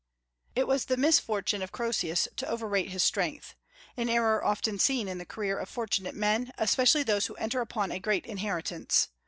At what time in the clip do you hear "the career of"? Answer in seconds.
5.19-5.69